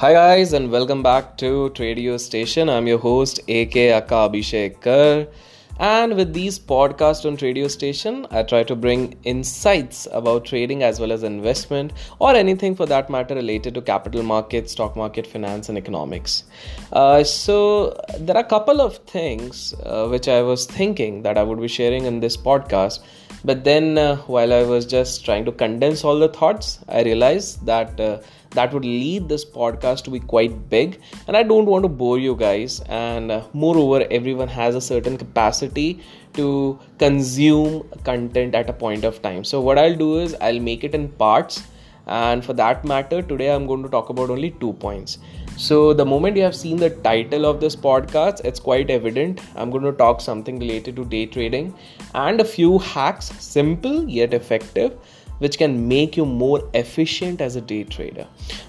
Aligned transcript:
Hi 0.00 0.14
guys 0.14 0.54
and 0.54 0.70
welcome 0.70 1.02
back 1.02 1.36
to 1.36 1.70
Tradio 1.74 2.18
Station. 2.18 2.70
I'm 2.70 2.86
your 2.86 2.96
host 2.96 3.38
AK 3.40 3.76
Akka 3.76 4.14
Abhishek. 4.14 5.28
And 5.78 6.16
with 6.16 6.32
these 6.32 6.58
podcasts 6.58 7.26
on 7.26 7.36
Radio 7.42 7.68
Station, 7.68 8.26
I 8.30 8.44
try 8.44 8.62
to 8.62 8.74
bring 8.74 9.18
insights 9.24 10.08
about 10.10 10.46
trading 10.46 10.82
as 10.82 11.00
well 11.00 11.12
as 11.12 11.22
investment 11.22 11.92
or 12.18 12.34
anything 12.34 12.74
for 12.76 12.86
that 12.86 13.10
matter 13.10 13.34
related 13.34 13.74
to 13.74 13.82
capital 13.82 14.22
markets, 14.22 14.72
stock 14.72 14.96
market, 14.96 15.26
finance, 15.26 15.68
and 15.68 15.76
economics. 15.76 16.44
Uh, 16.94 17.22
so, 17.22 17.94
there 18.18 18.38
are 18.38 18.44
a 18.44 18.48
couple 18.56 18.80
of 18.80 18.96
things 19.16 19.74
uh, 19.84 20.08
which 20.08 20.28
I 20.28 20.40
was 20.40 20.64
thinking 20.64 21.24
that 21.24 21.36
I 21.36 21.42
would 21.42 21.60
be 21.60 21.68
sharing 21.68 22.06
in 22.06 22.20
this 22.20 22.38
podcast. 22.38 23.00
But 23.44 23.64
then, 23.64 23.96
uh, 23.96 24.16
while 24.34 24.52
I 24.52 24.64
was 24.64 24.84
just 24.84 25.24
trying 25.24 25.44
to 25.46 25.52
condense 25.52 26.04
all 26.04 26.18
the 26.18 26.28
thoughts, 26.28 26.78
I 26.88 27.02
realized 27.02 27.64
that 27.66 27.98
uh, 27.98 28.18
that 28.50 28.72
would 28.72 28.84
lead 28.84 29.28
this 29.28 29.44
podcast 29.44 30.04
to 30.04 30.10
be 30.10 30.20
quite 30.20 30.68
big. 30.68 31.00
And 31.26 31.36
i 31.36 31.42
don't 31.42 31.66
want 31.66 31.84
to 31.84 31.88
bore 31.88 32.18
you 32.18 32.34
guys. 32.34 32.80
And 32.88 33.30
uh, 33.30 33.44
moreover 33.52 34.06
everyone 34.10 34.48
has 34.48 34.74
a 34.74 34.80
certain 34.80 35.16
capacity 35.16 36.00
to 36.34 36.78
consume 36.98 37.88
content 38.04 38.54
at 38.54 38.68
a 38.68 38.72
point 38.72 39.04
of 39.04 39.22
time. 39.22 39.44
So 39.44 39.60
what 39.60 39.78
i'll 39.78 39.96
do 39.96 40.18
is 40.18 40.36
i'll 40.40 40.60
make 40.60 40.84
it 40.84 40.94
in 40.94 41.08
parts. 41.08 41.62
And 42.06 42.44
for 42.44 42.54
that 42.54 42.84
matter 42.84 43.22
today 43.22 43.54
i'm 43.54 43.66
going 43.66 43.82
to 43.84 43.88
talk 43.88 44.08
about 44.08 44.30
only 44.30 44.50
two 44.50 44.72
points. 44.74 45.18
So 45.56 45.92
the 45.92 46.04
moment 46.04 46.36
you 46.36 46.42
have 46.42 46.56
seen 46.56 46.78
the 46.78 46.90
title 46.90 47.44
of 47.44 47.60
this 47.60 47.76
podcast 47.76 48.40
it's 48.44 48.58
quite 48.58 48.90
evident. 48.90 49.40
I'm 49.54 49.70
going 49.70 49.84
to 49.84 49.92
talk 49.92 50.20
something 50.20 50.58
related 50.58 50.96
to 50.96 51.04
day 51.04 51.26
trading 51.26 51.74
and 52.14 52.40
a 52.40 52.44
few 52.44 52.78
hacks 52.78 53.32
simple 53.38 54.08
yet 54.08 54.34
effective 54.34 54.96
which 55.40 55.56
can 55.58 55.88
make 55.88 56.16
you 56.16 56.24
more 56.24 56.62
efficient 56.74 57.40
as 57.40 57.56
a 57.56 57.60
day 57.60 57.82
trader. 57.84 58.26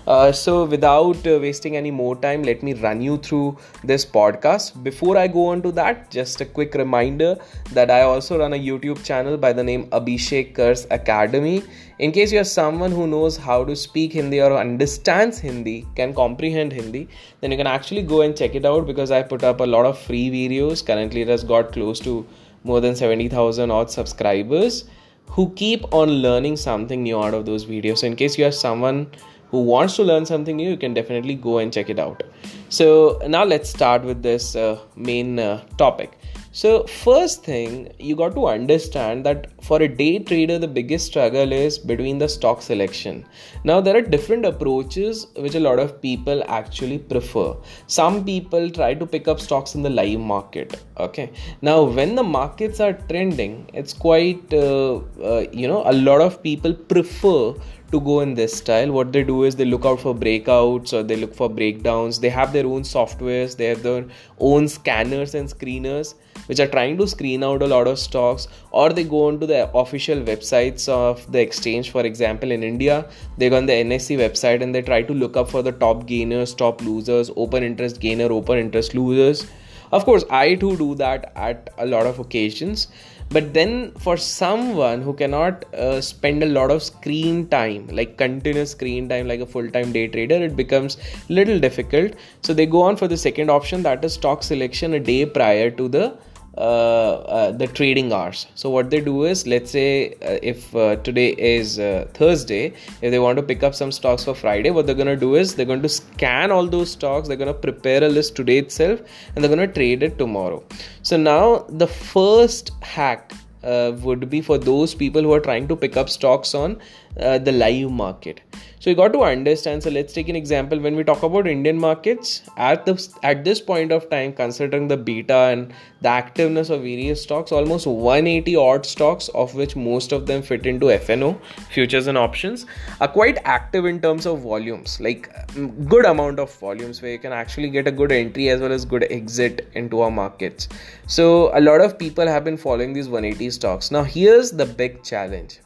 Uh, 0.08 0.32
so, 0.32 0.66
without 0.66 1.28
uh, 1.28 1.38
wasting 1.40 1.78
any 1.78 1.92
more 1.92 2.16
time, 2.16 2.44
let 2.44 2.64
me 2.64 2.74
run 2.74 3.02
you 3.02 3.18
through 3.18 3.58
this 3.84 4.06
podcast. 4.06 4.82
Before 4.84 5.18
I 5.18 5.28
go 5.28 5.48
on 5.48 5.62
to 5.64 5.72
that, 5.74 6.10
just 6.10 6.42
a 6.42 6.46
quick 6.46 6.74
reminder 6.74 7.36
that 7.74 7.92
I 7.92 8.02
also 8.02 8.40
run 8.40 8.54
a 8.54 8.58
YouTube 8.58 9.04
channel 9.04 9.38
by 9.38 9.54
the 9.54 9.64
name 9.64 9.88
Abhishek 9.90 10.56
Kars 10.56 10.88
Academy. 10.90 11.62
In 12.00 12.12
case 12.12 12.32
you're 12.32 12.46
someone 12.46 12.92
who 12.92 13.06
knows 13.06 13.38
how 13.38 13.64
to 13.66 13.76
speak 13.76 14.14
Hindi 14.14 14.42
or 14.42 14.58
understands 14.58 15.40
Hindi, 15.40 15.86
can 15.96 16.14
comprehend 16.14 16.72
Hindi, 16.72 17.08
then 17.42 17.52
you 17.52 17.58
can 17.58 17.68
actually 17.68 18.02
go 18.02 18.22
and 18.22 18.36
check 18.36 18.56
it 18.56 18.66
out 18.66 18.88
because 18.88 19.12
I 19.12 19.22
put 19.22 19.44
up 19.44 19.60
a 19.60 19.66
lot 19.66 19.86
of 19.86 20.00
free 20.00 20.30
videos. 20.32 20.86
Currently, 20.86 21.22
it 21.24 21.28
has 21.28 21.44
got 21.44 21.74
close 21.74 22.00
to 22.00 22.26
more 22.64 22.82
than 22.82 22.96
70,000 22.96 23.72
odd 23.72 23.90
subscribers 23.90 24.86
who 25.28 25.52
keep 25.56 25.86
on 25.94 26.10
learning 26.10 26.58
something 26.58 27.04
new 27.04 27.22
out 27.22 27.34
of 27.34 27.46
those 27.46 27.66
videos. 27.66 28.00
So, 28.00 28.08
in 28.08 28.16
case 28.16 28.38
you 28.38 28.46
are 28.46 28.52
someone 28.52 29.08
who 29.50 29.64
wants 29.64 29.96
to 29.96 30.04
learn 30.04 30.26
something 30.26 30.58
new, 30.58 30.70
you 30.72 30.78
can 30.78 30.94
definitely 30.94 31.36
go 31.36 31.58
and 31.58 31.72
check 31.72 31.90
it 31.90 32.00
out. 32.00 32.24
So, 32.70 33.20
now 33.28 33.44
let's 33.44 33.70
start 33.70 34.04
with 34.04 34.22
this 34.24 34.56
uh, 34.56 34.80
main 34.96 35.40
uh, 35.40 35.64
topic. 35.78 36.18
So, 36.54 36.86
first 36.86 37.46
thing 37.46 37.94
you 37.98 38.14
got 38.18 38.36
to 38.36 38.48
understand 38.48 39.26
that 39.26 39.48
for 39.62 39.82
a 39.82 39.88
day 39.88 40.20
trader, 40.20 40.60
the 40.60 40.68
biggest 40.68 41.06
struggle 41.06 41.54
is 41.54 41.78
between 41.78 42.18
the 42.18 42.28
stock 42.28 42.62
selection. 42.62 43.26
Now, 43.64 43.80
there 43.80 43.96
are 43.96 44.02
different 44.02 44.46
approaches 44.46 45.28
which 45.38 45.56
a 45.56 45.62
lot 45.62 45.80
of 45.80 46.02
people 46.02 46.44
actually 46.48 47.00
prefer. 47.00 47.56
Some 47.88 48.26
people 48.26 48.70
try 48.70 48.94
to 48.96 49.06
pick 49.06 49.30
up 49.30 49.40
stocks 49.40 49.76
in 49.76 49.82
the 49.82 49.90
live 49.90 50.20
market. 50.20 50.78
Okay, 50.98 51.32
now 51.62 51.84
when 51.84 52.16
the 52.16 52.24
markets 52.24 52.82
are 52.82 52.94
trending, 52.94 53.70
it's 53.74 53.94
quite 53.94 54.54
uh, 54.54 54.96
uh, 55.24 55.46
you 55.54 55.70
know 55.70 55.84
a 55.86 55.94
lot 55.94 56.20
of 56.20 56.44
people 56.44 56.74
prefer 56.74 57.54
to 57.92 58.00
go 58.00 58.22
in 58.22 58.34
this 58.34 58.54
style. 58.58 58.92
What 58.92 59.12
they 59.12 59.24
do 59.24 59.44
is 59.44 59.56
they 59.56 59.66
look 59.66 59.86
out 59.86 60.00
for 60.00 60.16
breakouts 60.16 60.94
or 60.94 61.04
they 61.04 61.16
look 61.16 61.36
for 61.36 61.50
breakdowns. 61.50 62.20
They 62.20 62.30
have 62.30 62.54
their 62.54 62.66
own 62.66 62.84
softwares. 62.84 63.58
They 63.58 63.66
have 63.66 63.84
their 63.84 64.06
own 64.40 64.68
scanners 64.68 65.36
and 65.36 65.50
screeners 65.50 66.16
which 66.48 66.60
are 66.60 66.68
trying 66.68 66.98
to 66.98 67.08
screen 67.08 67.44
out 67.44 67.62
a 67.62 67.68
lot 67.68 67.88
of 67.88 68.00
stocks. 68.00 68.48
Or 68.72 68.90
they 68.90 69.04
go 69.04 69.28
onto 69.28 69.46
the 69.46 69.70
official 69.76 70.20
websites 70.20 70.88
of 70.90 71.32
the 71.32 71.40
exchange. 71.40 71.92
For 71.92 72.06
example 72.06 72.52
in 72.52 72.64
india 72.64 73.06
they 73.38 73.50
go 73.50 73.58
on 73.58 73.66
the 73.66 73.74
nse 73.74 74.18
website 74.18 74.62
and 74.62 74.74
they 74.74 74.82
try 74.82 75.02
to 75.02 75.14
look 75.14 75.38
up 75.38 75.50
for 75.50 75.62
the 75.62 75.72
top 75.72 76.06
gainers 76.06 76.54
top 76.54 76.82
losers 76.82 77.32
open 77.36 77.64
interest 77.64 78.00
gainer 78.00 78.32
open 78.32 78.58
interest 78.58 78.96
losers. 78.96 79.46
Of 79.92 80.06
course 80.06 80.24
i 80.30 80.56
too 80.56 80.76
do 80.78 80.96
that 80.96 81.32
at 81.36 81.70
a 81.78 81.86
lot 81.86 82.06
of 82.06 82.20
occasions 82.20 82.88
but 83.32 83.54
then 83.54 83.92
for 83.94 84.18
someone 84.18 85.02
who 85.02 85.14
cannot 85.14 85.66
uh, 85.74 86.02
spend 86.02 86.44
a 86.44 86.46
lot 86.46 86.70
of 86.70 86.84
screen 86.84 87.48
time 87.48 87.88
like 87.88 88.18
continuous 88.18 88.72
screen 88.72 89.08
time 89.08 89.28
like 89.28 89.40
a 89.40 89.46
full-time 89.46 89.92
day 89.92 90.08
trader 90.08 90.36
it 90.36 90.56
becomes 90.56 90.98
little 91.30 91.60
difficult. 91.60 92.14
So 92.42 92.54
they 92.54 92.66
go 92.66 92.82
on 92.82 92.98
for 92.98 93.08
the 93.08 93.18
second 93.18 93.50
option 93.50 93.84
that 93.84 94.04
is 94.04 94.14
stock 94.14 94.44
selection 94.44 94.94
a 94.96 95.00
day 95.00 95.26
prior 95.26 95.72
to 95.72 95.88
the 95.88 96.18
the 96.56 97.70
trading 97.74 98.12
hours. 98.12 98.48
So 98.56 98.70
what 98.70 98.90
they 98.90 99.02
do 99.02 99.24
is, 99.26 99.48
let's 99.48 99.72
say 99.72 100.14
uh, 100.16 100.40
if 100.42 100.76
uh, 100.76 100.98
today 100.98 101.30
is 101.30 101.80
uh, 101.80 102.08
Thursday, 102.14 102.74
if 103.02 103.12
they 103.12 103.20
want 103.20 103.38
to 103.38 103.44
pick 103.44 103.64
up 103.64 103.76
some 103.76 103.92
stocks 103.92 104.26
for 104.26 104.36
Friday, 104.36 104.70
what 104.70 104.86
they're 104.86 104.96
gonna 104.96 105.16
do 105.16 105.36
is 105.36 105.56
they're 105.56 105.66
going 105.66 105.82
to 105.82 105.90
scan 105.90 106.52
all 106.52 106.68
those 106.68 106.92
stocks. 106.92 107.28
They're 107.28 107.38
gonna 107.38 107.54
prepare 107.54 108.04
a 108.04 108.10
list 108.10 108.36
today 108.36 108.58
itself, 108.58 109.02
and 109.36 109.44
they're 109.44 109.50
gonna 109.50 109.68
trade 109.68 110.04
it 110.04 110.18
tomorrow. 110.18 110.64
So 111.04 111.18
now 111.18 111.66
the 111.70 111.88
first 111.88 112.72
hack 112.82 113.34
uh, 113.64 113.92
would 114.02 114.30
be 114.30 114.42
for 114.42 114.58
those 114.58 114.96
people 114.96 115.22
who 115.22 115.34
are 115.34 115.40
trying 115.40 115.68
to 115.68 115.76
pick 115.76 115.98
up 115.98 116.10
stocks 116.10 116.54
on 116.56 116.80
uh, 117.20 117.38
the 117.38 117.52
live 117.52 117.92
market. 117.92 118.42
So 118.80 118.90
you 118.90 118.96
got 118.96 119.14
to 119.14 119.22
understand 119.22 119.84
so 119.84 119.92
let's 119.92 120.12
take 120.12 120.28
an 120.28 120.36
example. 120.36 120.80
When 120.80 120.96
we 120.96 121.04
talk 121.04 121.22
about 121.22 121.46
indian 121.46 121.78
markets 121.78 122.42
at 122.58 122.86
the 122.86 122.94
at 123.22 123.44
this 123.44 123.62
point 123.62 123.92
of 123.92 124.10
time 124.10 124.34
considering 124.34 124.88
the 124.88 124.98
beta 124.98 125.36
and 125.54 125.74
the 126.02 126.10
activeness 126.10 126.72
of 126.72 126.82
various 126.82 127.22
stocks 127.22 127.52
almost 127.52 127.86
180 127.86 128.56
odd 128.56 128.86
stocks 128.86 129.28
of 129.30 129.54
which 129.54 129.76
most 129.76 130.12
of 130.12 130.26
them 130.26 130.42
fit 130.42 130.66
into 130.66 130.88
fno 130.88 131.38
futures 131.70 132.08
and 132.08 132.18
options 132.18 132.66
are 133.00 133.08
quite 133.08 133.38
active 133.44 133.86
in 133.86 134.02
terms 134.02 134.26
of 134.26 134.42
volumes. 134.42 135.00
Like 135.00 135.30
mm, 135.50 135.88
good 135.88 136.06
amount 136.06 136.40
of 136.40 136.54
volumes 136.56 137.02
where 137.02 137.12
you 137.12 137.20
can 137.20 137.34
actually 137.34 137.70
get 137.70 137.88
a 137.88 137.92
good 137.92 138.12
entry 138.12 138.50
as 138.50 138.62
well 138.62 138.72
as 138.72 138.84
good 138.84 139.06
exit 139.12 139.70
into 139.74 140.02
our 140.02 140.12
markets. 140.12 140.68
So 141.06 141.56
a 141.56 141.62
lot 141.62 141.82
of 141.82 142.00
people 142.00 142.26
have 142.26 142.44
been 142.44 142.58
following 142.58 142.94
these 142.94 143.10
180 143.10 143.51
stocks 143.52 143.92
now 143.92 144.04
here's 144.04 144.52
the 144.52 144.66
big 144.66 145.04
challenge 145.04 145.60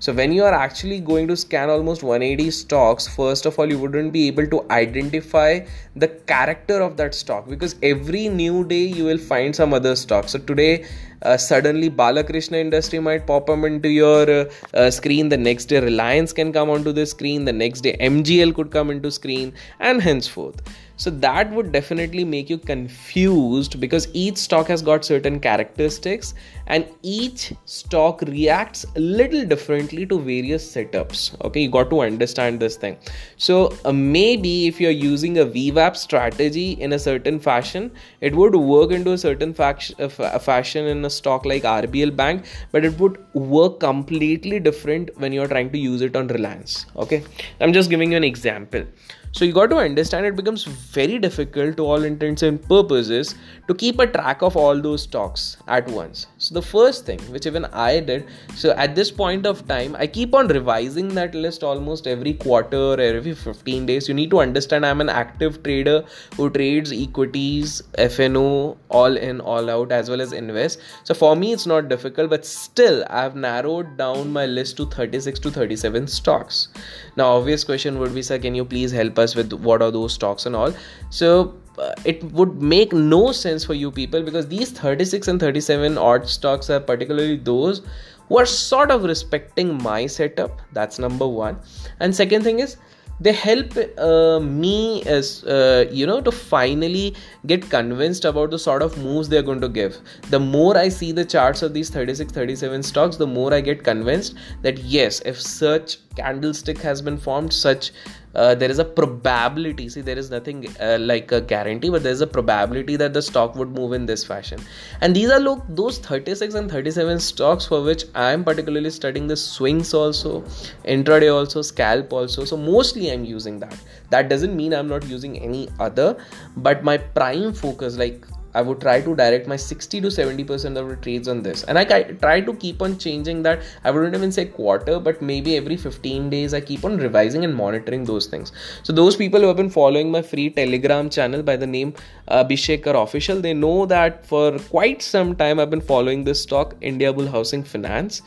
so 0.00 0.12
when 0.12 0.32
you 0.32 0.44
are 0.44 0.54
actually 0.54 1.00
going 1.00 1.26
to 1.26 1.36
scan 1.36 1.70
almost 1.70 2.04
180 2.04 2.50
stocks, 2.52 3.08
first 3.08 3.46
of 3.46 3.58
all, 3.58 3.68
you 3.68 3.78
wouldn't 3.78 4.12
be 4.12 4.28
able 4.28 4.46
to 4.46 4.64
identify 4.70 5.60
the 5.96 6.06
character 6.06 6.80
of 6.80 6.96
that 6.98 7.16
stock 7.16 7.48
because 7.48 7.74
every 7.82 8.28
new 8.28 8.64
day 8.64 8.84
you 8.84 9.04
will 9.04 9.18
find 9.18 9.56
some 9.56 9.74
other 9.74 9.96
stock. 9.96 10.28
So 10.28 10.38
today, 10.38 10.86
uh, 11.22 11.36
suddenly 11.36 11.90
Balkrishna 11.90 12.60
Industry 12.60 13.00
might 13.00 13.26
pop 13.26 13.50
up 13.50 13.64
into 13.64 13.88
your 13.88 14.30
uh, 14.30 14.44
uh, 14.72 14.90
screen. 14.90 15.30
The 15.30 15.36
next 15.36 15.64
day, 15.64 15.80
Reliance 15.80 16.32
can 16.32 16.52
come 16.52 16.70
onto 16.70 16.92
the 16.92 17.04
screen. 17.04 17.44
The 17.44 17.52
next 17.52 17.80
day, 17.80 17.96
MGL 17.98 18.54
could 18.54 18.70
come 18.70 18.90
into 18.90 19.10
screen, 19.10 19.52
and 19.80 20.00
henceforth 20.00 20.62
so 20.98 21.10
that 21.10 21.50
would 21.52 21.70
definitely 21.70 22.24
make 22.24 22.50
you 22.50 22.58
confused 22.58 23.78
because 23.78 24.08
each 24.12 24.36
stock 24.36 24.66
has 24.66 24.82
got 24.82 25.04
certain 25.04 25.38
characteristics 25.38 26.34
and 26.66 26.86
each 27.02 27.52
stock 27.66 28.20
reacts 28.22 28.84
a 28.96 29.00
little 29.00 29.44
differently 29.44 30.04
to 30.06 30.18
various 30.18 30.64
setups. 30.74 31.40
Okay 31.44 31.60
you 31.62 31.70
got 31.70 31.88
to 31.90 32.00
understand 32.00 32.58
this 32.58 32.76
thing. 32.76 32.96
So 33.36 33.72
uh, 33.84 33.92
maybe 33.92 34.66
if 34.66 34.80
you're 34.80 34.90
using 34.90 35.38
a 35.38 35.46
vwap 35.46 35.96
strategy 35.96 36.72
in 36.72 36.92
a 36.92 36.98
certain 36.98 37.38
fashion 37.38 37.92
it 38.20 38.34
would 38.34 38.56
work 38.56 38.90
into 38.90 39.12
a 39.12 39.18
certain 39.18 39.54
faction, 39.54 39.94
uh, 40.00 40.38
fashion 40.40 40.86
in 40.86 41.04
a 41.04 41.10
stock 41.10 41.46
like 41.46 41.62
rbl 41.62 42.14
bank 42.16 42.44
but 42.72 42.84
it 42.84 42.98
would 42.98 43.24
work 43.34 43.78
completely 43.78 44.58
different 44.58 45.10
when 45.18 45.32
you're 45.32 45.46
trying 45.46 45.70
to 45.70 45.78
use 45.78 46.02
it 46.02 46.16
on 46.16 46.26
reliance. 46.26 46.86
Okay 46.96 47.22
i'm 47.60 47.72
just 47.72 47.88
giving 47.88 48.10
you 48.10 48.16
an 48.16 48.24
example 48.24 48.84
so 49.32 49.44
you 49.44 49.52
got 49.52 49.70
to 49.70 49.76
understand 49.76 50.26
it 50.26 50.36
becomes 50.36 50.64
very 50.64 51.18
difficult 51.18 51.76
to 51.76 51.84
all 51.84 52.04
intents 52.04 52.42
and 52.42 52.62
purposes 52.62 53.34
to 53.68 53.74
keep 53.74 53.98
a 53.98 54.06
track 54.06 54.42
of 54.42 54.56
all 54.56 54.80
those 54.80 55.02
stocks 55.02 55.58
at 55.68 55.86
once. 55.88 56.26
So 56.38 56.54
the 56.54 56.62
first 56.62 57.04
thing 57.04 57.20
which 57.32 57.46
even 57.46 57.66
I 57.66 58.00
did, 58.00 58.26
so 58.54 58.70
at 58.72 58.94
this 58.94 59.10
point 59.10 59.44
of 59.44 59.66
time, 59.68 59.94
I 59.98 60.06
keep 60.06 60.34
on 60.34 60.48
revising 60.48 61.08
that 61.14 61.34
list 61.34 61.62
almost 61.62 62.06
every 62.06 62.34
quarter 62.34 62.94
or 62.94 63.00
every 63.00 63.34
15 63.34 63.86
days. 63.86 64.08
You 64.08 64.14
need 64.14 64.30
to 64.30 64.40
understand 64.40 64.86
I'm 64.86 65.00
an 65.00 65.10
active 65.10 65.62
trader 65.62 66.04
who 66.36 66.48
trades 66.50 66.90
equities, 66.92 67.82
FNO, 67.98 68.76
all 68.88 69.16
in, 69.16 69.40
all 69.40 69.68
out, 69.68 69.92
as 69.92 70.08
well 70.08 70.22
as 70.22 70.32
invest. 70.32 70.80
So 71.04 71.14
for 71.14 71.36
me 71.36 71.52
it's 71.52 71.66
not 71.66 71.88
difficult, 71.88 72.30
but 72.30 72.46
still 72.46 73.04
I've 73.10 73.36
narrowed 73.36 73.96
down 73.98 74.32
my 74.32 74.46
list 74.46 74.78
to 74.78 74.86
36 74.86 75.38
to 75.40 75.50
37 75.50 76.06
stocks. 76.06 76.68
Now 77.16 77.36
obvious 77.36 77.62
question 77.62 77.98
would 77.98 78.14
be, 78.14 78.22
sir, 78.22 78.38
can 78.38 78.54
you 78.54 78.64
please 78.64 78.90
help 78.90 79.17
us 79.18 79.34
with 79.34 79.52
what 79.52 79.82
are 79.82 79.90
those 79.90 80.14
stocks 80.14 80.46
and 80.46 80.56
all. 80.56 80.72
So 81.10 81.54
uh, 81.78 81.94
it 82.04 82.22
would 82.32 82.60
make 82.60 82.92
no 82.92 83.32
sense 83.32 83.64
for 83.64 83.74
you 83.74 83.90
people 83.90 84.22
because 84.22 84.48
these 84.48 84.70
36 84.70 85.28
and 85.28 85.40
37 85.40 85.98
odd 85.98 86.28
stocks 86.28 86.70
are 86.70 86.80
particularly 86.80 87.36
those 87.36 87.82
who 88.28 88.38
are 88.38 88.46
sort 88.46 88.90
of 88.90 89.04
respecting 89.04 89.82
my 89.82 90.06
setup. 90.06 90.60
That's 90.72 90.98
number 90.98 91.26
one. 91.26 91.58
And 92.00 92.14
second 92.14 92.42
thing 92.42 92.60
is 92.60 92.76
they 93.20 93.32
help 93.32 93.76
uh, 93.98 94.38
me 94.40 95.02
as 95.04 95.44
uh, 95.44 95.88
you 95.90 96.06
know 96.06 96.20
to 96.20 96.30
finally 96.30 97.14
get 97.46 97.68
convinced 97.68 98.24
about 98.24 98.50
the 98.50 98.58
sort 98.58 98.82
of 98.82 98.96
moves 98.98 99.28
they're 99.28 99.42
going 99.42 99.60
to 99.60 99.68
give. 99.68 99.98
The 100.30 100.38
more 100.38 100.76
i 100.76 100.88
see 100.88 101.12
the 101.12 101.24
charts 101.24 101.62
of 101.62 101.74
these 101.74 101.90
36 101.90 102.32
37 102.32 102.82
stocks 102.82 103.16
the 103.16 103.26
more 103.26 103.52
i 103.52 103.60
get 103.60 103.82
convinced 103.82 104.34
that 104.62 104.78
yes 104.78 105.20
if 105.24 105.40
such 105.40 105.98
candlestick 106.20 106.78
has 106.78 107.02
been 107.02 107.18
formed 107.26 107.52
such 107.52 107.90
uh, 108.34 108.54
there 108.54 108.70
is 108.70 108.78
a 108.78 108.84
probability 108.84 109.88
see 109.88 110.00
there 110.00 110.18
is 110.18 110.30
nothing 110.30 110.66
uh, 110.80 110.98
like 111.00 111.32
a 111.32 111.40
guarantee 111.40 111.90
but 111.90 112.02
there's 112.02 112.20
a 112.20 112.26
probability 112.26 112.96
that 112.96 113.12
the 113.14 113.22
stock 113.22 113.56
would 113.56 113.70
move 113.70 113.92
in 113.92 114.06
this 114.06 114.24
fashion. 114.24 114.60
And 115.00 115.16
these 115.16 115.30
are 115.30 115.40
look 115.40 115.64
those 115.68 115.98
36 115.98 116.54
and 116.54 116.70
37 116.70 117.20
stocks 117.20 117.66
for 117.66 117.82
which 117.82 118.04
i 118.14 118.30
am 118.32 118.44
particularly 118.44 118.90
studying 118.90 119.26
the 119.26 119.36
swings 119.36 119.94
also 119.94 120.42
intraday 120.84 121.34
also 121.34 121.62
scalp 121.62 122.12
also. 122.12 122.44
So 122.44 122.56
mostly 122.56 123.10
i'm 123.10 123.24
using 123.24 123.58
that. 123.60 123.76
That 124.10 124.28
doesn't 124.28 124.56
mean 124.56 124.74
i'm 124.74 124.88
not 124.88 125.06
using 125.06 125.38
any 125.38 125.68
other 125.80 126.16
but 126.56 126.84
my 126.84 126.98
prime 126.98 127.52
focus 127.52 127.96
like 127.96 128.26
I 128.54 128.62
would 128.62 128.80
try 128.80 129.00
to 129.00 129.14
direct 129.14 129.46
my 129.46 129.56
60 129.56 130.00
to 130.00 130.08
70% 130.08 130.76
of 130.76 130.88
the 130.88 130.96
trades 130.96 131.28
on 131.28 131.42
this. 131.42 131.64
And 131.64 131.78
I 131.78 131.84
try 131.84 132.40
to 132.40 132.54
keep 132.54 132.80
on 132.80 132.98
changing 132.98 133.42
that. 133.42 133.62
I 133.84 133.90
wouldn't 133.90 134.14
even 134.14 134.32
say 134.32 134.46
quarter, 134.46 134.98
but 134.98 135.20
maybe 135.20 135.56
every 135.56 135.76
15 135.76 136.30
days 136.30 136.54
I 136.54 136.60
keep 136.60 136.84
on 136.84 136.96
revising 136.96 137.44
and 137.44 137.54
monitoring 137.54 138.04
those 138.04 138.26
things. 138.26 138.52
So, 138.82 138.92
those 138.92 139.16
people 139.16 139.40
who 139.40 139.48
have 139.48 139.56
been 139.56 139.70
following 139.70 140.10
my 140.10 140.22
free 140.22 140.50
Telegram 140.50 141.10
channel 141.10 141.42
by 141.42 141.56
the 141.56 141.66
name 141.66 141.94
Abhishekar 142.28 143.02
Official, 143.02 143.40
they 143.40 143.54
know 143.54 143.86
that 143.86 144.24
for 144.24 144.58
quite 144.58 145.02
some 145.02 145.36
time 145.36 145.60
I've 145.60 145.70
been 145.70 145.80
following 145.80 146.24
this 146.24 146.42
stock, 146.42 146.74
India 146.80 147.12
Bull 147.12 147.28
Housing 147.28 147.62
Finance. 147.62 148.22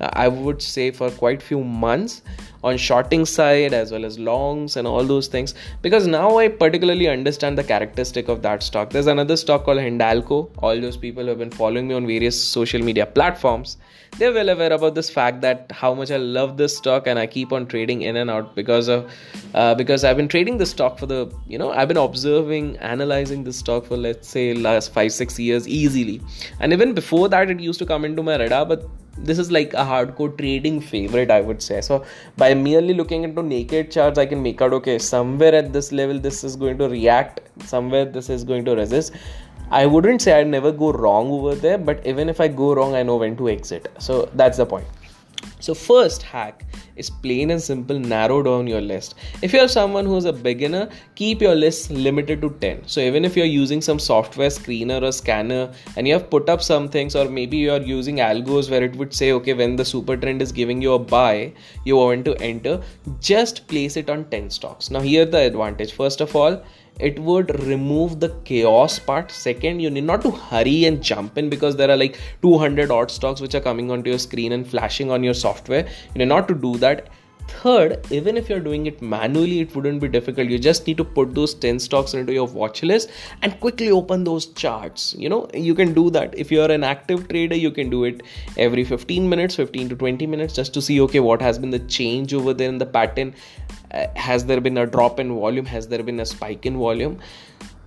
I 0.00 0.28
would 0.28 0.60
say 0.60 0.90
for 0.90 1.10
quite 1.10 1.42
few 1.42 1.62
months 1.64 2.22
on 2.62 2.76
shorting 2.76 3.24
side 3.24 3.72
as 3.72 3.92
well 3.92 4.04
as 4.04 4.18
longs 4.18 4.76
and 4.76 4.86
all 4.86 5.04
those 5.04 5.28
things 5.28 5.54
because 5.82 6.06
now 6.06 6.38
I 6.38 6.48
particularly 6.48 7.08
understand 7.08 7.56
the 7.56 7.64
characteristic 7.64 8.28
of 8.28 8.42
that 8.42 8.62
stock. 8.62 8.90
There's 8.90 9.06
another 9.06 9.36
stock 9.36 9.64
called 9.64 9.78
Hindalco. 9.78 10.50
All 10.58 10.80
those 10.80 10.96
people 10.96 11.22
who 11.22 11.30
have 11.30 11.38
been 11.38 11.50
following 11.50 11.88
me 11.88 11.94
on 11.94 12.06
various 12.06 12.42
social 12.42 12.82
media 12.82 13.06
platforms, 13.06 13.78
they're 14.18 14.32
well 14.32 14.48
aware 14.48 14.72
about 14.72 14.94
this 14.94 15.08
fact 15.10 15.40
that 15.42 15.70
how 15.72 15.94
much 15.94 16.10
I 16.10 16.16
love 16.16 16.56
this 16.56 16.76
stock 16.76 17.06
and 17.06 17.18
I 17.18 17.26
keep 17.26 17.52
on 17.52 17.66
trading 17.66 18.02
in 18.02 18.16
and 18.16 18.30
out 18.30 18.54
because 18.54 18.88
of 18.88 19.10
uh, 19.54 19.74
because 19.74 20.04
I've 20.04 20.16
been 20.16 20.28
trading 20.28 20.58
the 20.58 20.66
stock 20.66 20.98
for 20.98 21.06
the 21.06 21.32
you 21.46 21.58
know 21.58 21.70
I've 21.72 21.88
been 21.88 21.96
observing, 21.96 22.76
analyzing 22.78 23.44
the 23.44 23.52
stock 23.52 23.86
for 23.86 23.96
let's 23.96 24.28
say 24.28 24.54
last 24.54 24.92
five 24.92 25.12
six 25.12 25.38
years 25.38 25.68
easily, 25.68 26.20
and 26.60 26.72
even 26.72 26.94
before 26.94 27.28
that 27.28 27.50
it 27.50 27.60
used 27.60 27.78
to 27.78 27.86
come 27.86 28.04
into 28.04 28.22
my 28.22 28.36
radar, 28.36 28.64
but 28.66 28.88
this 29.18 29.38
is 29.38 29.50
like 29.50 29.72
a 29.74 29.84
hardcore 29.90 30.36
trading 30.38 30.80
favorite 30.80 31.30
i 31.30 31.40
would 31.40 31.62
say. 31.62 31.80
So 31.80 32.04
by 32.36 32.54
merely 32.54 32.94
looking 32.94 33.24
into 33.24 33.42
naked 33.42 33.90
charts 33.90 34.18
i 34.18 34.26
can 34.26 34.42
make 34.42 34.60
out 34.60 34.72
okay 34.72 34.98
somewhere 34.98 35.54
at 35.54 35.72
this 35.72 35.92
level 35.92 36.18
this 36.18 36.44
is 36.44 36.56
going 36.56 36.78
to 36.78 36.88
react 36.88 37.40
somewhere 37.64 38.04
this 38.04 38.30
is 38.30 38.44
going 38.44 38.64
to 38.66 38.76
resist. 38.76 39.12
I 39.70 39.86
wouldn't 39.86 40.22
say 40.22 40.32
i'd 40.38 40.46
never 40.46 40.70
go 40.70 40.92
wrong 40.92 41.28
over 41.28 41.54
there 41.54 41.78
but 41.78 42.06
even 42.06 42.28
if 42.28 42.40
i 42.40 42.48
go 42.48 42.74
wrong 42.74 42.94
i 42.94 43.02
know 43.02 43.16
when 43.16 43.36
to 43.36 43.48
exit. 43.48 43.90
So 43.98 44.28
that's 44.34 44.58
the 44.58 44.66
point 44.66 44.86
so 45.66 45.74
first 45.74 46.22
hack 46.22 46.64
is 46.96 47.10
plain 47.10 47.50
and 47.50 47.62
simple 47.62 47.98
narrow 47.98 48.42
down 48.42 48.66
your 48.66 48.80
list. 48.80 49.14
If 49.42 49.52
you're 49.52 49.68
someone 49.68 50.06
who's 50.06 50.24
a 50.24 50.32
beginner 50.32 50.88
keep 51.14 51.42
your 51.42 51.54
list 51.54 51.90
limited 51.90 52.40
to 52.42 52.50
10 52.60 52.82
so 52.86 53.00
even 53.00 53.24
if 53.24 53.36
you're 53.36 53.52
using 53.54 53.80
some 53.80 53.98
software 53.98 54.48
screener 54.48 55.02
or 55.02 55.12
scanner 55.12 55.72
and 55.96 56.06
you 56.06 56.12
have 56.14 56.30
put 56.30 56.48
up 56.48 56.62
some 56.62 56.88
things 56.88 57.16
or 57.16 57.28
maybe 57.28 57.56
you're 57.56 57.82
using 57.82 58.16
algos 58.16 58.70
where 58.70 58.82
it 58.82 58.96
would 58.96 59.12
say 59.12 59.32
okay 59.32 59.54
when 59.54 59.76
the 59.76 59.84
super 59.84 60.16
trend 60.16 60.42
is 60.42 60.52
giving 60.52 60.80
you 60.80 60.94
a 60.94 60.98
buy 60.98 61.52
you 61.84 61.96
want 61.96 62.24
to 62.24 62.34
enter 62.40 62.80
just 63.20 63.66
place 63.68 63.96
it 63.96 64.10
on 64.10 64.24
10 64.30 64.50
stocks. 64.50 64.90
Now 64.90 65.00
here 65.00 65.24
the 65.24 65.38
advantage. 65.38 65.92
First 65.92 66.20
of 66.20 66.36
all 66.36 66.62
it 66.98 67.18
would 67.18 67.62
remove 67.64 68.20
the 68.20 68.30
chaos 68.44 68.98
part. 68.98 69.30
Second 69.30 69.80
you 69.80 69.90
need 69.90 70.04
not 70.04 70.22
to 70.22 70.30
hurry 70.30 70.84
and 70.86 71.02
jump 71.02 71.36
in 71.36 71.48
because 71.50 71.76
there 71.76 71.90
are 71.90 71.96
like 71.96 72.18
200 72.42 72.90
odd 72.90 73.10
stocks 73.10 73.40
which 73.40 73.54
are 73.54 73.60
coming 73.60 73.90
onto 73.90 74.10
your 74.10 74.18
screen 74.18 74.52
and 74.52 74.66
flashing 74.66 75.10
on 75.10 75.22
your 75.22 75.34
software. 75.34 75.86
You 76.14 76.18
need 76.18 76.28
not 76.28 76.48
to 76.48 76.54
do 76.54 76.76
that. 76.78 77.08
Third 77.48 78.04
even 78.10 78.36
if 78.36 78.48
you're 78.48 78.60
doing 78.60 78.86
it 78.86 79.00
manually 79.00 79.60
it 79.60 79.74
wouldn't 79.76 80.00
be 80.00 80.08
difficult. 80.08 80.48
You 80.48 80.58
just 80.58 80.86
need 80.86 80.96
to 80.96 81.04
put 81.04 81.34
those 81.34 81.54
10 81.54 81.78
stocks 81.78 82.14
into 82.14 82.32
your 82.32 82.46
watch 82.46 82.82
list 82.82 83.10
and 83.42 83.58
quickly 83.60 83.90
open 83.90 84.24
those 84.24 84.46
charts. 84.46 85.14
You 85.16 85.28
know 85.28 85.48
you 85.54 85.74
can 85.74 85.94
do 85.94 86.10
that. 86.10 86.36
If 86.36 86.50
you're 86.50 86.70
an 86.70 86.82
active 86.82 87.28
trader 87.28 87.54
you 87.54 87.70
can 87.70 87.88
do 87.88 88.04
it 88.04 88.22
every 88.56 88.84
15 88.84 89.28
minutes 89.28 89.54
15 89.54 89.90
to 89.90 89.96
20 89.96 90.26
minutes 90.26 90.54
just 90.54 90.74
to 90.74 90.82
see 90.82 91.00
okay 91.02 91.20
what 91.20 91.40
has 91.40 91.58
been 91.58 91.70
the 91.70 91.78
change 91.78 92.34
over 92.34 92.52
there 92.52 92.68
in 92.68 92.78
the 92.78 92.86
pattern 92.86 93.34
Uh, 93.96 94.06
has 94.14 94.44
there 94.44 94.60
been 94.60 94.76
a 94.76 94.86
drop 94.86 95.18
in 95.18 95.34
volume? 95.34 95.66
Has 95.66 95.88
there 95.88 96.02
been 96.02 96.20
a 96.20 96.26
spike 96.26 96.66
in 96.66 96.76
volume? 96.76 97.18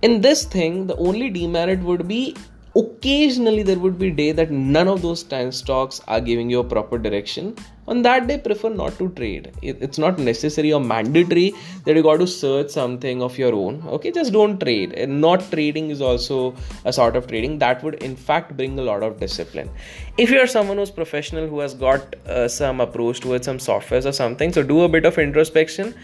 In 0.02 0.20
this 0.22 0.44
thing 0.44 0.86
the 0.86 0.96
only 0.96 1.30
demerit 1.30 1.80
would 1.80 2.08
be 2.08 2.36
occasionally 2.76 3.62
there 3.62 3.78
would 3.78 3.98
be 3.98 4.10
day 4.10 4.30
that 4.32 4.50
none 4.50 4.86
of 4.86 5.02
those 5.02 5.22
10 5.24 5.52
stocks 5.52 6.00
are 6.06 6.20
giving 6.20 6.48
you 6.50 6.60
a 6.60 6.64
proper 6.64 6.98
direction. 6.98 7.56
On 7.88 8.02
that 8.02 8.28
day 8.28 8.38
prefer 8.38 8.68
not 8.68 8.96
to 8.98 9.08
trade. 9.10 9.50
It's 9.62 9.98
not 9.98 10.18
necessary 10.18 10.72
or 10.72 10.80
mandatory 10.80 11.52
that 11.84 11.96
you 11.96 12.02
got 12.02 12.18
to 12.18 12.26
search 12.26 12.70
something 12.70 13.20
of 13.20 13.36
your 13.36 13.52
own. 13.52 13.82
Okay 13.88 14.12
just 14.12 14.32
don't 14.32 14.60
trade. 14.60 14.92
And 14.92 15.20
not 15.20 15.50
trading 15.50 15.90
is 15.90 16.00
also 16.00 16.54
a 16.84 16.92
sort 16.92 17.16
of 17.16 17.26
trading 17.26 17.58
that 17.58 17.82
would 17.82 17.94
in 18.02 18.14
fact 18.14 18.56
bring 18.56 18.78
a 18.78 18.82
lot 18.82 19.02
of 19.02 19.18
discipline. 19.18 19.68
If 20.16 20.30
you're 20.30 20.46
someone 20.46 20.76
who's 20.76 20.92
professional 20.92 21.48
who 21.48 21.58
has 21.60 21.74
got 21.74 22.14
uh, 22.26 22.46
some 22.46 22.80
approach 22.80 23.20
towards 23.20 23.46
some 23.46 23.58
softwares 23.58 24.06
or 24.06 24.12
something 24.12 24.52
so 24.52 24.62
do 24.62 24.82
a 24.82 24.88
bit 24.88 25.04
of 25.04 25.18
introspection. 25.18 25.94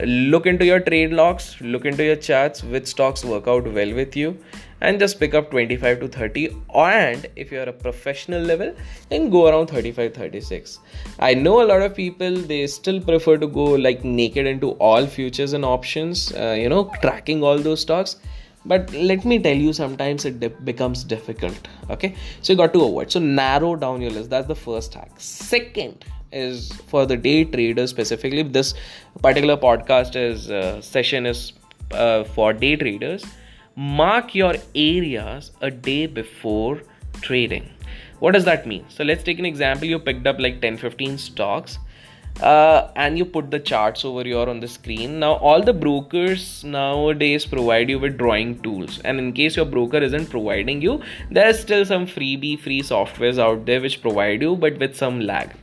Look 0.00 0.46
into 0.46 0.64
your 0.64 0.78
trade 0.78 1.12
logs 1.12 1.56
look 1.60 1.84
into 1.84 2.04
your 2.04 2.14
charts 2.14 2.62
which 2.62 2.86
stocks 2.86 3.24
work 3.24 3.48
out 3.48 3.64
well 3.64 3.92
with 3.94 4.14
you 4.14 4.38
and 4.80 4.98
just 4.98 5.18
pick 5.18 5.34
up 5.34 5.50
25 5.50 6.00
to 6.00 6.08
30 6.08 6.56
and 6.74 7.26
if 7.36 7.50
you're 7.50 7.68
a 7.68 7.72
professional 7.72 8.40
level 8.40 8.74
then 9.08 9.28
go 9.30 9.48
around 9.48 9.66
35 9.66 10.14
36 10.14 10.78
i 11.18 11.34
know 11.34 11.62
a 11.62 11.66
lot 11.66 11.82
of 11.82 11.94
people 11.94 12.36
they 12.52 12.66
still 12.66 13.00
prefer 13.00 13.36
to 13.36 13.46
go 13.46 13.64
like 13.64 14.04
naked 14.04 14.46
into 14.46 14.70
all 14.72 15.06
futures 15.06 15.52
and 15.52 15.64
options 15.64 16.32
uh, 16.34 16.56
you 16.58 16.68
know 16.68 16.90
tracking 17.02 17.42
all 17.42 17.58
those 17.58 17.80
stocks. 17.80 18.16
But 18.64 18.92
let 18.92 19.24
me 19.24 19.38
tell 19.38 19.56
you 19.56 19.72
sometimes 19.72 20.24
it 20.24 20.64
becomes 20.64 21.04
difficult 21.04 21.68
okay? 21.90 22.14
So 22.42 22.52
you 22.52 22.56
got 22.56 22.72
to 22.74 22.82
avoid. 22.84 23.10
So 23.10 23.20
narrow 23.20 23.76
down 23.76 24.02
your 24.02 24.10
list. 24.10 24.30
That's 24.30 24.48
the 24.48 24.54
first 24.54 24.94
hack. 24.94 25.12
Second 25.16 26.04
is 26.32 26.72
for 26.88 27.06
the 27.06 27.16
day 27.16 27.44
traders 27.44 27.90
specifically 27.90 28.42
this 28.42 28.74
particular 29.22 29.56
podcast 29.56 30.16
is 30.16 30.50
uh, 30.50 30.82
session 30.82 31.24
is 31.24 31.52
uh, 31.92 32.24
for 32.24 32.52
day 32.52 32.76
traders 32.76 33.24
mark 33.78 34.34
your 34.34 34.54
areas 34.74 35.52
a 35.60 35.70
day 35.70 36.04
before 36.06 36.82
trading. 37.20 37.70
What 38.18 38.32
does 38.32 38.44
that 38.44 38.66
mean? 38.66 38.84
So 38.88 39.04
let's 39.04 39.22
take 39.22 39.38
an 39.38 39.46
example. 39.46 39.86
You 39.86 40.00
picked 40.00 40.26
up 40.26 40.40
like 40.40 40.60
10 40.60 40.78
15 40.78 41.16
stocks 41.16 41.78
uh, 42.42 42.90
and 42.96 43.16
you 43.16 43.24
put 43.24 43.52
the 43.52 43.60
charts 43.60 44.04
over 44.04 44.24
here 44.24 44.48
on 44.48 44.58
the 44.58 44.66
screen. 44.66 45.20
Now 45.20 45.34
all 45.34 45.62
the 45.62 45.72
brokers 45.72 46.64
nowadays 46.64 47.46
provide 47.46 47.88
you 47.88 48.00
with 48.00 48.18
drawing 48.18 48.60
tools. 48.62 48.98
And 49.04 49.20
in 49.20 49.32
case 49.32 49.54
your 49.54 49.66
broker 49.66 49.98
isn't 49.98 50.28
providing 50.28 50.82
you 50.82 51.00
there's 51.30 51.60
still 51.60 51.84
some 51.84 52.04
freebie 52.04 52.58
free 52.58 52.82
softwares 52.82 53.38
out 53.38 53.64
there 53.64 53.80
which 53.80 54.02
provide 54.02 54.42
you 54.42 54.56
but 54.56 54.80
with 54.80 54.96
some 54.96 55.20
lag. 55.20 55.54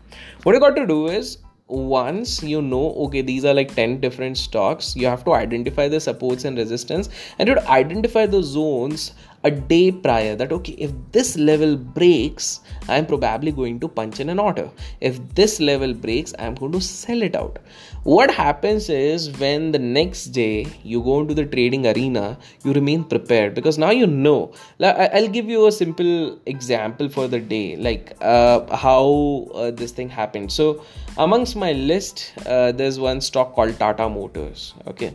What 0.44 0.54
you 0.54 0.62
got 0.62 0.78
to 0.78 0.88
do 0.88 1.08
is 1.08 1.40
once 1.68 2.44
you 2.44 2.62
know 2.62 2.94
okay 2.94 3.22
these 3.22 3.44
are 3.44 3.54
like 3.54 3.74
10 3.74 4.00
different 4.00 4.38
stocks 4.38 4.96
you 4.96 5.08
have 5.08 5.24
to 5.26 5.34
identify 5.34 5.88
the 5.88 6.00
supports 6.00 6.46
and 6.46 6.58
resistance. 6.58 7.10
And 7.40 7.50
you 7.50 7.58
identify 7.60 8.26
the 8.28 8.44
zones 8.44 9.14
a 9.50 9.52
day 9.52 9.92
prior 10.06 10.36
that 10.36 10.52
okay 10.58 10.76
if 10.86 10.92
this 11.16 11.30
level 11.50 11.76
breaks 11.98 12.48
i'm 12.90 13.06
probably 13.06 13.52
going 13.52 13.80
to 13.80 13.88
punch 13.88 14.20
in 14.20 14.30
an 14.30 14.40
order. 14.40 14.70
If 15.02 15.20
this 15.36 15.60
level 15.60 15.94
breaks 15.94 16.34
i'm 16.40 16.56
going 16.56 16.72
to 16.74 16.82
sell 16.82 17.22
it 17.22 17.36
out. 17.36 17.60
What 18.04 18.30
happens 18.30 18.90
is 18.90 19.32
when 19.40 19.72
the 19.72 19.80
next 19.80 20.26
day 20.26 20.68
you 20.84 21.02
go 21.02 21.20
into 21.22 21.34
the 21.34 21.46
trading 21.46 21.88
arena 21.88 22.38
you 22.64 22.74
remain 22.74 23.04
prepared 23.04 23.56
because 23.56 23.78
now 23.78 23.90
you 23.90 24.08
know. 24.08 24.54
I'll 24.80 25.28
give 25.28 25.50
you 25.50 25.68
a 25.68 25.72
simple 25.72 26.40
example 26.46 27.10
for 27.10 27.28
the 27.28 27.40
day 27.40 27.76
like 27.78 28.16
uh, 28.22 28.76
how 28.76 29.48
uh, 29.54 29.72
this 29.72 29.92
thing 29.92 30.10
happened. 30.10 30.52
So 30.52 30.84
amongst 31.18 31.56
my 31.56 31.72
list 31.72 32.34
uh, 32.46 32.72
there's 32.72 33.00
one 33.00 33.22
stock 33.22 33.54
called 33.56 33.78
tata 33.80 34.08
motors 34.10 34.74
okay? 34.88 35.14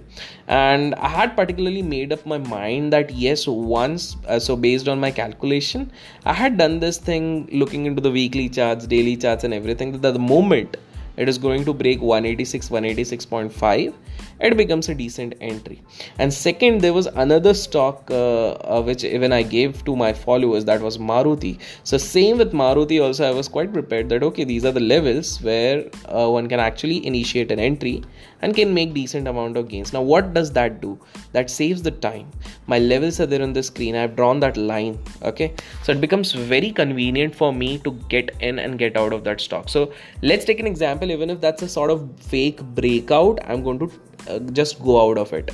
And 0.48 0.94
i 0.96 1.08
had 1.08 1.36
particularly 1.36 1.82
made 1.82 2.12
up 2.12 2.26
my 2.26 2.38
mind 2.38 2.92
that 2.92 3.10
yes 3.10 3.46
once 3.46 4.16
uh, 4.26 4.38
so 4.38 4.56
based 4.56 4.88
on 4.88 5.00
my 5.00 5.10
calculation 5.10 5.90
i 6.24 6.32
had 6.32 6.56
done 6.58 6.80
this 6.80 6.98
thing 6.98 7.48
looking 7.52 7.86
into 7.86 8.00
the 8.00 8.10
weekly 8.10 8.48
charts 8.48 8.86
daily 8.86 9.16
charts 9.16 9.44
and 9.44 9.54
everything 9.54 9.92
that 9.92 10.12
the 10.12 10.18
moment 10.18 10.76
it 11.24 11.28
is 11.28 11.38
going 11.46 11.64
to 11.64 11.74
break 11.82 12.00
186 12.00 12.68
186.5 12.68 13.94
it 14.40 14.56
becomes 14.56 14.88
a 14.88 14.94
decent 14.94 15.34
entry. 15.40 15.82
And 16.18 16.32
second 16.32 16.80
there 16.80 16.92
was 16.92 17.06
another 17.06 17.52
stock 17.52 18.10
uh, 18.10 18.52
uh, 18.52 18.82
which 18.82 19.04
even 19.04 19.32
i 19.32 19.42
gave 19.42 19.84
to 19.84 19.94
my 19.94 20.12
followers 20.12 20.64
that 20.64 20.80
was 20.80 20.98
maruti. 20.98 21.58
So 21.84 21.98
same 21.98 22.38
with 22.38 22.52
maruti 22.52 23.02
also 23.02 23.28
i 23.28 23.30
was 23.30 23.48
quite 23.48 23.72
prepared 23.72 24.08
that 24.08 24.22
okay 24.22 24.44
these 24.44 24.64
are 24.64 24.72
the 24.72 24.80
levels 24.80 25.40
where 25.42 25.84
uh, 26.06 26.28
one 26.28 26.48
can 26.48 26.60
actually 26.60 27.04
initiate 27.06 27.52
an 27.52 27.60
entry 27.60 28.02
and 28.42 28.54
can 28.54 28.72
make 28.72 28.94
decent 28.94 29.28
amount 29.28 29.56
of 29.56 29.68
gains. 29.68 29.92
Now 29.92 30.02
what 30.02 30.32
does 30.32 30.52
that 30.52 30.80
do? 30.80 30.98
That 31.32 31.50
saves 31.50 31.82
the 31.82 31.90
time. 31.90 32.30
My 32.66 32.78
levels 32.78 33.20
are 33.20 33.26
there 33.26 33.42
on 33.42 33.52
the 33.52 33.62
screen. 33.62 33.94
I've 33.94 34.16
drawn 34.16 34.40
that 34.40 34.56
line 34.56 34.98
okay? 35.22 35.52
So 35.82 35.92
it 35.92 36.00
becomes 36.00 36.32
very 36.32 36.72
convenient 36.72 37.34
for 37.34 37.52
me 37.52 37.78
to 37.78 37.92
get 38.08 38.30
in 38.40 38.58
and 38.58 38.78
get 38.78 38.96
out 38.96 39.12
of 39.12 39.24
that 39.24 39.40
stock. 39.40 39.68
So 39.68 39.92
let's 40.22 40.44
take 40.46 40.60
an 40.60 40.66
example 40.66 41.09
even 41.10 41.30
if 41.30 41.40
that's 41.40 41.62
a 41.62 41.68
sort 41.68 41.90
of 41.90 42.08
fake 42.20 42.62
breakout 42.80 43.38
i'm 43.48 43.62
going 43.62 43.78
to 43.78 43.90
uh, 44.28 44.38
just 44.60 44.82
go 44.82 45.00
out 45.08 45.18
of 45.18 45.32
it. 45.32 45.50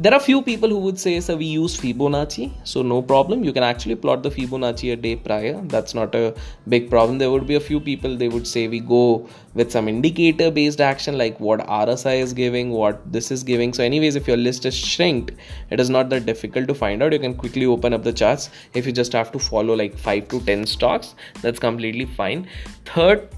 There 0.00 0.14
are 0.14 0.20
few 0.20 0.42
people 0.42 0.68
who 0.68 0.78
would 0.78 1.00
say 1.00 1.18
so 1.18 1.36
we 1.36 1.46
use 1.46 1.76
fibonacci 1.76 2.52
so 2.62 2.82
no 2.82 3.02
problem. 3.02 3.42
You 3.42 3.52
can 3.52 3.64
actually 3.64 3.96
plot 3.96 4.22
the 4.22 4.30
fibonacci 4.30 4.92
a 4.92 4.96
day 4.96 5.16
prior. 5.16 5.60
That's 5.64 5.92
not 5.92 6.14
a 6.14 6.36
big 6.68 6.88
problem. 6.88 7.18
There 7.18 7.32
would 7.32 7.48
be 7.48 7.56
a 7.56 7.60
few 7.60 7.80
people 7.80 8.16
they 8.16 8.28
would 8.28 8.46
say 8.46 8.68
we 8.68 8.78
go 8.78 9.28
with 9.54 9.72
some 9.72 9.88
indicator 9.88 10.52
based 10.52 10.80
action 10.80 11.18
like 11.18 11.40
what 11.40 11.66
rsi 11.66 12.20
is 12.20 12.32
giving 12.32 12.70
what 12.70 13.00
this 13.12 13.32
is 13.32 13.42
giving. 13.42 13.72
So 13.72 13.82
anyways 13.82 14.14
if 14.14 14.28
your 14.28 14.36
list 14.36 14.66
is 14.66 14.76
shrinked 14.76 15.32
it 15.70 15.80
is 15.80 15.90
not 15.90 16.10
that 16.10 16.26
difficult 16.26 16.68
to 16.68 16.74
find 16.74 17.02
out. 17.02 17.12
You 17.12 17.18
can 17.18 17.34
quickly 17.34 17.66
open 17.66 17.92
up 17.92 18.04
the 18.04 18.12
charts. 18.12 18.50
If 18.74 18.86
you 18.86 18.92
just 18.92 19.12
have 19.14 19.32
to 19.32 19.40
follow 19.40 19.74
like 19.74 19.98
5 19.98 20.28
to 20.28 20.40
10 20.42 20.66
stocks 20.66 21.16
that's 21.42 21.58
completely 21.58 22.04
fine. 22.04 22.46
Third 22.84 23.28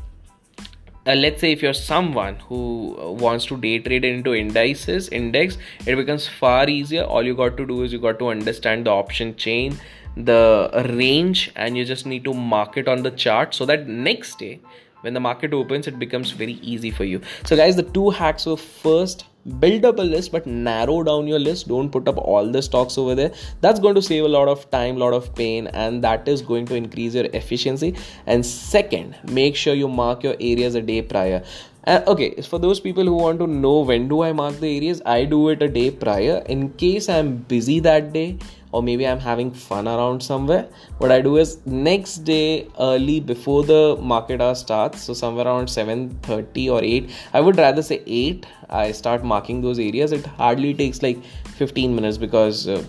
uh, 1.11 1.15
let's 1.15 1.41
say 1.41 1.53
if 1.53 1.63
you're 1.63 1.75
someone 1.75 2.37
who 2.49 2.97
wants 3.21 3.47
to 3.47 3.57
day 3.57 3.79
trade 3.79 4.05
into 4.05 4.35
indices 4.35 5.09
index 5.09 5.59
it 5.87 5.97
becomes 5.97 6.29
far 6.29 6.69
easier. 6.69 7.03
All 7.03 7.23
you 7.23 7.35
got 7.35 7.57
to 7.57 7.67
do 7.67 7.83
is 7.83 7.93
you 7.93 7.99
got 7.99 8.19
to 8.21 8.29
understand 8.29 8.87
the 8.87 8.91
option 8.91 9.35
chain 9.37 9.79
the 10.17 10.87
range 10.97 11.51
and 11.57 11.77
you 11.77 11.85
just 11.85 12.07
need 12.07 12.25
to 12.25 12.35
mark 12.35 12.77
it 12.77 12.89
on 12.89 13.03
the 13.03 13.11
chart 13.13 13.55
so 13.55 13.65
that 13.65 13.87
next 13.89 14.39
day 14.39 14.61
when 15.03 15.15
the 15.15 15.21
market 15.21 15.55
opens 15.55 15.87
it 15.87 15.99
becomes 15.99 16.31
very 16.33 16.55
easy 16.75 16.91
for 16.91 17.05
you. 17.05 17.21
So 17.45 17.57
guys 17.57 17.77
the 17.77 17.83
two 17.83 18.11
hacks 18.11 18.47
were 18.47 18.57
first 18.57 19.25
build 19.59 19.85
up 19.85 19.99
a 19.99 20.03
list 20.03 20.33
but 20.33 20.47
narrow 20.47 21.03
down 21.03 21.27
your 21.27 21.39
list. 21.39 21.69
Don't 21.69 21.91
put 21.91 22.09
up 22.09 22.19
all 22.19 22.47
the 22.47 22.63
stocks 22.63 22.99
over 22.99 23.15
there. 23.15 23.33
That's 23.61 23.81
going 23.81 23.95
to 23.95 24.03
save 24.03 24.25
a 24.25 24.29
lot 24.29 24.49
of 24.49 24.71
time 24.71 24.97
lot 24.97 25.13
of 25.13 25.35
pain 25.35 25.67
and 25.69 26.05
that 26.05 26.29
is 26.29 26.43
going 26.43 26.67
to 26.67 26.75
increase 26.75 27.15
your 27.15 27.27
efficiency. 27.33 27.95
And 28.27 28.45
second 28.45 29.17
make 29.25 29.57
sure 29.57 29.75
you 29.75 29.89
mark 29.89 30.23
your 30.23 30.37
areas 30.41 30.75
a 30.75 30.83
day 30.83 31.03
prior. 31.03 31.43
Uh, 31.87 32.03
okay 32.07 32.43
for 32.43 32.59
those 32.59 32.79
people 32.79 33.05
who 33.05 33.15
want 33.15 33.39
to 33.39 33.47
know 33.47 33.81
when 33.81 34.07
do 34.07 34.23
i 34.23 34.33
mark 34.35 34.55
the 34.61 34.77
areas 34.77 35.01
i 35.07 35.25
do 35.25 35.49
it 35.49 35.63
a 35.63 35.69
day 35.69 35.91
prior. 35.91 36.43
In 36.47 36.71
case 36.73 37.09
i'm 37.09 37.39
busy 37.39 37.81
that 37.81 38.13
day 38.13 38.39
or 38.73 38.83
maybe 38.83 39.07
i'm 39.07 39.19
having 39.19 39.51
fun 39.51 39.89
around 39.89 40.23
somewhere. 40.23 40.69
What 40.99 41.13
i 41.13 41.21
do 41.21 41.37
is 41.37 41.59
next 41.67 42.19
day 42.19 42.69
early 42.79 43.21
before 43.21 43.65
the 43.65 43.97
market 44.01 44.41
hour 44.41 44.55
starts 44.55 45.03
so 45.03 45.15
somewhere 45.15 45.47
around 45.47 45.67
7.30 45.67 46.71
or 46.73 46.83
8 46.83 47.11
i 47.35 47.41
would 47.41 47.57
rather 47.57 47.83
say 47.83 48.03
8 48.07 48.47
i 48.69 48.93
start 48.93 49.25
marking 49.25 49.61
those 49.61 49.79
areas. 49.79 50.13
It 50.13 50.27
hardly 50.27 50.75
takes 50.75 51.03
like 51.03 51.23
15 51.57 51.95
minutes 51.95 52.17
because 52.17 52.69
uh, 52.69 52.83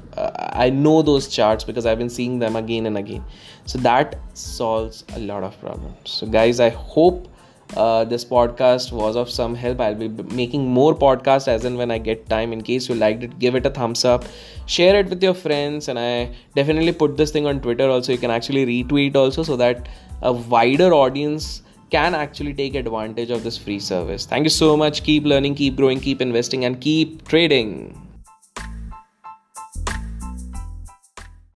i 0.54 0.70
know 0.70 1.02
those 1.02 1.28
charts 1.28 1.64
because 1.64 1.86
i've 1.86 1.98
been 1.98 2.10
seeing 2.10 2.40
them 2.40 2.56
again 2.56 2.86
and 2.86 2.98
again. 2.98 3.24
So 3.66 3.78
that 3.80 4.20
solves 4.34 5.04
a 5.16 5.20
lot 5.20 5.44
of 5.44 5.60
problems. 5.60 5.98
So 6.06 6.28
guys 6.28 6.60
i 6.60 6.70
hope 6.70 7.28
uh, 7.76 8.04
this 8.04 8.26
podcast 8.26 8.92
was 8.92 9.16
of 9.16 9.30
some 9.30 9.56
help. 9.56 9.80
I'll 9.80 9.96
be 9.96 10.08
making 10.08 10.68
more 10.68 10.94
podcasts 10.94 11.48
as 11.48 11.66
and 11.66 11.78
when 11.78 11.92
I 11.92 11.98
get 11.98 12.28
time. 12.30 12.54
In 12.54 12.62
case 12.62 12.90
you 12.90 12.96
liked 12.96 13.24
it, 13.24 13.40
give 13.40 13.56
it 13.56 13.66
a 13.66 13.70
thumbs 13.70 14.04
up, 14.06 14.26
share 14.66 14.96
it 15.00 15.10
with 15.10 15.24
your 15.24 15.34
friends, 15.34 15.88
and 15.88 15.98
I 15.98 16.32
definitely 16.56 16.92
put 16.92 17.18
this 17.18 17.32
thing 17.32 17.48
on 17.48 17.62
Twitter 17.62 17.90
also. 17.90 18.12
You 18.12 18.18
can 18.18 18.32
actually 18.32 18.66
retweet 18.66 19.16
also 19.16 19.44
so 19.44 19.56
that 19.58 19.88
a 20.22 20.32
wider 20.32 20.94
audience 20.94 21.64
can 21.90 22.16
actually 22.16 22.54
take 22.54 22.76
advantage 22.76 23.32
of 23.32 23.44
this 23.44 23.58
free 23.58 23.80
service. 23.80 24.26
Thank 24.26 24.46
you 24.46 24.50
so 24.50 24.78
much. 24.78 25.04
Keep 25.04 25.26
learning, 25.26 25.56
keep 25.56 25.76
growing, 25.76 26.00
keep 26.00 26.22
investing, 26.22 26.66
and 26.66 26.80
keep 26.80 27.28
trading. 27.28 28.11